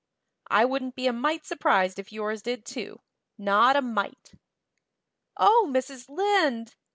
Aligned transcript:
I 0.49 0.65
wouldn't 0.65 0.95
be 0.95 1.05
a 1.05 1.13
mite 1.13 1.45
surprised 1.45 1.99
if 1.99 2.11
yours 2.11 2.41
did, 2.41 2.65
too 2.65 3.01
not 3.37 3.75
a 3.75 3.83
mite." 3.83 4.33
"Oh, 5.37 5.67
Mrs. 5.71 6.09
Lynde!" 6.09 6.73